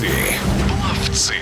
[0.00, 0.14] Пловцы.
[0.80, 1.34] Пловцы.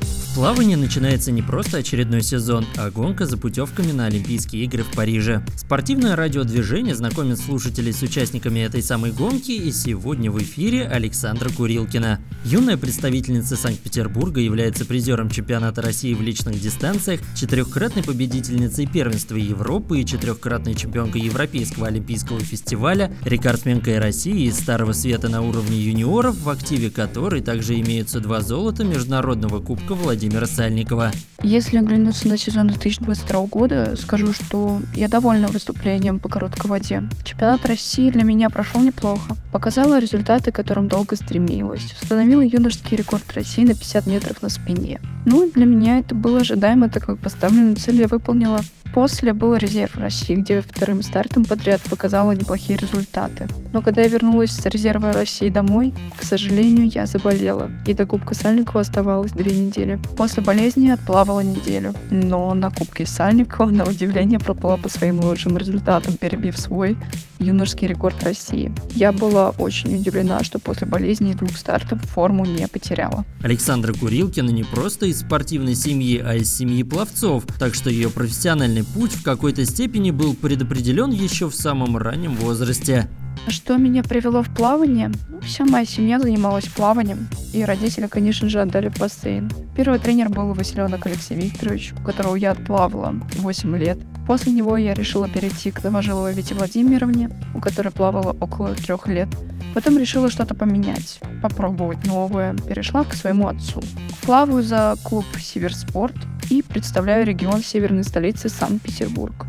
[0.00, 4.90] В плавании начинается не просто очередной сезон, а гонка за путевками на Олимпийские игры в
[4.90, 5.44] Париже.
[5.56, 12.18] Спортивное радиодвижение знакомит слушателей с участниками этой самой гонки, и сегодня в эфире Александра Курилкина.
[12.44, 20.06] Юная представительница Санкт-Петербурга является призером чемпионата России в личных дистанциях, четырехкратной победительницей первенства Европы и
[20.06, 26.90] четырехкратной чемпионкой Европейского олимпийского фестиваля, рекордсменкой России из Старого Света на уровне юниоров, в активе
[26.90, 31.12] которой также имеются два золота Международного Кубка Владимира Сальникова.
[31.42, 37.02] Если оглянуться на сезон 2022 года, скажу, что я довольна выступлением по короткой воде.
[37.22, 39.36] Чемпионат России для меня прошел неплохо.
[39.52, 41.94] Показала результаты, к которым долго стремилась.
[42.00, 45.00] Установила юношеский рекорд России на 50 метров на спине.
[45.26, 48.60] Ну, для меня это было ожидаемо, так как поставленную цель я выполнила.
[48.94, 53.46] После был резерв России, где вторым стартом подряд показала неплохие результаты.
[53.72, 57.70] Но когда я вернулась с резерва России домой, к сожалению, я заболела.
[57.86, 60.00] И до Кубка Сальникова оставалось две недели.
[60.16, 61.94] После болезни отплавала неделю.
[62.10, 66.96] Но на Кубке Сальникова, на удивление, пропала по своим лучшим результатам, перебив свой
[67.38, 68.72] юношеский рекорд России.
[68.94, 73.24] Я была очень удивлена, что после болезни и двух стартов форму не потеряла.
[73.42, 78.79] Александра Курилкина не просто из спортивной семьи, а из семьи пловцов, так что ее профессиональный
[78.82, 83.08] путь в какой-то степени был предопределен еще в самом раннем возрасте.
[83.48, 85.10] Что меня привело в плавание?
[85.28, 89.50] Ну, вся моя семья занималась плаванием, и родители, конечно же, отдали в бассейн.
[89.76, 93.98] Первый тренер был Василенок Алексей Викторович, у которого я отплавала 8 лет.
[94.26, 99.28] После него я решила перейти к Новожиловой Вите Владимировне, у которой плавала около трех лет.
[99.74, 102.54] Потом решила что-то поменять, попробовать новое.
[102.54, 103.82] Перешла к своему отцу.
[104.22, 106.16] Плаваю за клуб Северспорт
[106.50, 109.46] и представляю регион северной столицы Санкт-Петербург.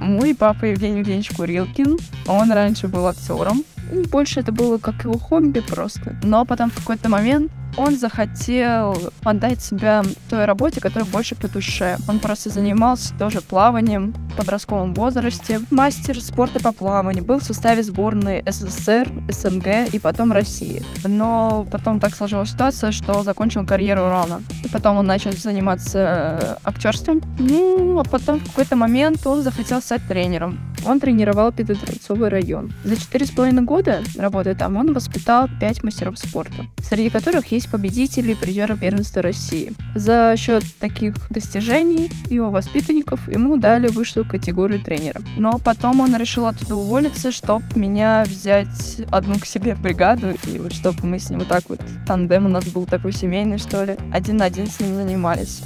[0.00, 3.64] Мой папа Евгений Евгеньевич Курилкин, он раньше был актером.
[4.10, 6.16] Больше это было как его хобби просто.
[6.24, 11.96] Но потом в какой-то момент он захотел отдать себя той работе, которая больше по душе.
[12.08, 17.82] Он просто занимался тоже плаванием в подростковом возрасте, мастер спорта по плаванию, был в составе
[17.82, 20.82] сборной СССР, СНГ и потом России.
[21.04, 24.42] Но потом так сложилась ситуация, что закончил карьеру рано.
[24.64, 27.20] И потом он начал заниматься э, актерством.
[27.38, 30.58] Ну, а потом в какой-то момент он захотел стать тренером.
[30.84, 32.72] Он тренировал Петродворцовый район.
[32.84, 37.61] За четыре с половиной года работы там он воспитал пять мастеров спорта, среди которых есть
[37.68, 39.72] победители призера первенства России.
[39.94, 45.20] За счет таких достижений его воспитанников ему дали высшую категорию тренера.
[45.36, 50.72] Но потом он решил оттуда уволиться, чтобы меня взять одну к себе бригаду, и вот
[50.72, 53.96] чтобы мы с ним вот так вот, тандем у нас был такой семейный, что ли,
[54.12, 55.62] один на один с ним занимались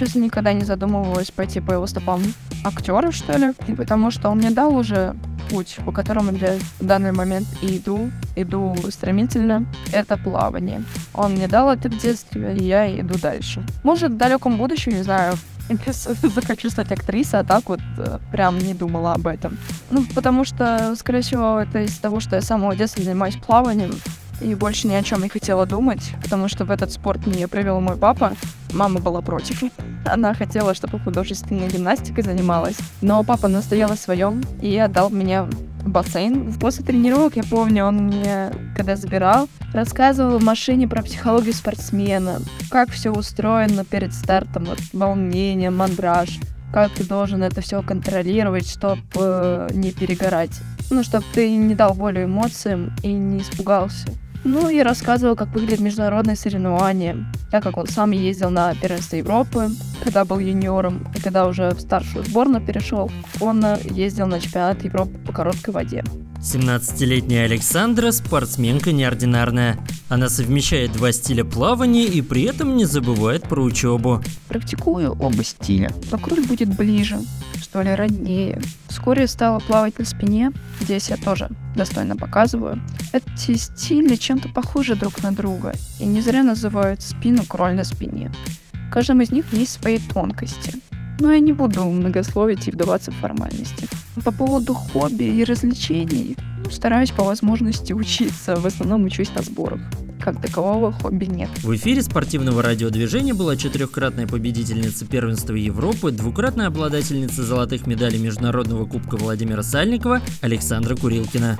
[0.00, 2.22] честно, никогда не задумывалась пойти по его стопам
[2.64, 5.14] актера, что ли, потому что он мне дал уже
[5.50, 10.82] путь, по которому я в данный момент иду, иду стремительно, это плавание.
[11.14, 13.62] Он мне дал это в детстве, и я иду дальше.
[13.82, 15.34] Может, в далеком будущем, не знаю,
[16.34, 19.58] захочу стать актрисой, а так вот э, прям не думала об этом.
[19.90, 23.92] Ну, потому что, скорее всего, это из-за того, что я с самого детства занимаюсь плаванием,
[24.40, 27.80] и больше ни о чем не хотела думать, потому что в этот спорт меня привел
[27.80, 28.32] мой папа.
[28.72, 29.62] Мама была против.
[30.04, 32.78] Она хотела, чтобы художественной гимнастикой занималась.
[33.02, 36.52] Но папа настоял о своем и отдал меня в бассейн.
[36.54, 42.40] После тренировок, я помню, он мне, когда забирал, рассказывал в машине про психологию спортсмена,
[42.70, 46.38] как все устроено перед стартом, вот, волнение, мандраж,
[46.72, 50.60] как ты должен это все контролировать, чтобы э, не перегорать.
[50.90, 54.08] Ну, чтобы ты не дал волю эмоциям и не испугался.
[54.44, 59.68] Ну и рассказывал, как выглядят международные соревнования, так как он сам ездил на первенство Европы,
[60.02, 65.18] когда был юниором, и когда уже в старшую сборную перешел, он ездил на чемпионат Европы
[65.26, 66.04] по короткой воде.
[66.40, 69.78] 17-летняя Александра– спортсменка неординарная.
[70.08, 74.22] Она совмещает два стиля плавания и при этом не забывает про учебу.
[74.48, 75.92] Практикую оба стиля.
[76.10, 77.18] Покрой будет ближе,
[77.60, 78.58] что ли, роднее.
[78.88, 82.80] Вскоре стала плавать на спине, здесь я тоже достойно показываю.
[83.12, 88.32] Эти стили чем-то похожи друг на друга, и не зря называют спину кроль на спине.
[88.72, 90.80] В каждом из них есть свои тонкости.
[91.20, 93.86] Но я не буду многословить и вдаваться в формальности.
[94.24, 99.80] По поводу хобби и развлечений, ну, стараюсь по возможности учиться, в основном учусь на сборах
[100.20, 101.48] как такового хобби нет.
[101.62, 109.16] В эфире спортивного радиодвижения была четырехкратная победительница первенства Европы, двукратная обладательница золотых медалей Международного кубка
[109.16, 111.58] Владимира Сальникова Александра Курилкина.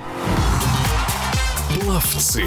[1.79, 2.43] Пловцы.